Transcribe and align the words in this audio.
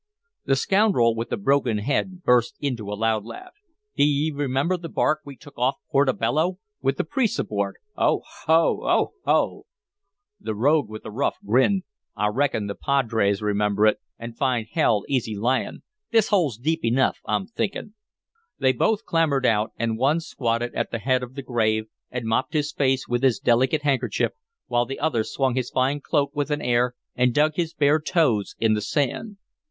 The 0.45 0.55
scoundrel 0.55 1.13
with 1.13 1.29
the 1.29 1.37
broken 1.37 1.77
head 1.77 2.23
burst 2.23 2.55
into 2.59 2.91
a 2.91 2.95
loud 2.97 3.23
laugh. 3.23 3.53
"D' 3.95 4.01
ye 4.03 4.31
remember 4.31 4.75
the 4.75 4.89
bark 4.89 5.21
we 5.23 5.35
took 5.35 5.55
off 5.59 5.75
Porto 5.91 6.11
Bello, 6.13 6.57
with 6.81 6.97
the 6.97 7.03
priests 7.03 7.37
aboard? 7.37 7.75
Oho! 7.95 8.23
Oho!" 9.27 9.67
The 10.39 10.55
rogue 10.55 10.89
with 10.89 11.03
the 11.03 11.11
ruff 11.11 11.37
grinned. 11.45 11.83
"I 12.15 12.29
reckon 12.29 12.65
the 12.65 12.73
padres 12.73 13.43
remember 13.43 13.85
it, 13.85 13.99
and 14.17 14.35
find 14.35 14.65
hell 14.71 15.03
easy 15.07 15.35
lying. 15.35 15.83
This 16.09 16.29
hole's 16.29 16.57
deep 16.57 16.83
enough, 16.83 17.19
I'm 17.27 17.45
thinking." 17.45 17.93
They 18.57 18.73
both 18.73 19.05
clambered 19.05 19.45
out, 19.45 19.71
and 19.77 19.99
one 19.99 20.19
squatted 20.19 20.73
at 20.73 20.89
the 20.89 20.97
head 20.97 21.21
of 21.21 21.35
the 21.35 21.43
grave 21.43 21.85
and 22.09 22.25
mopped 22.25 22.53
his 22.53 22.71
face 22.73 23.07
with 23.07 23.21
his 23.21 23.37
delicate 23.37 23.83
handkerchief, 23.83 24.31
while 24.65 24.87
the 24.87 24.97
other 24.99 25.23
swung 25.23 25.53
his 25.53 25.69
fine 25.69 26.01
cloak 26.01 26.31
with 26.35 26.49
an 26.49 26.63
air 26.63 26.95
and 27.15 27.35
dug 27.35 27.53
his 27.53 27.75
bare 27.75 27.99
toes 28.01 28.55
in 28.57 28.73
the 28.73 28.81
sand. 28.81 29.37